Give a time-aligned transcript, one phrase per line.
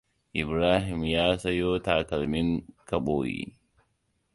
[0.41, 2.49] Ibrahim ya sayo takalmin
[2.87, 3.41] kaboyi.